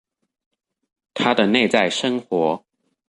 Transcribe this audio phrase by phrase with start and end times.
[1.13, 2.65] 他的內在生活